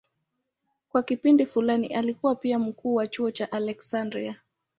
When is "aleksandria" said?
3.51-4.35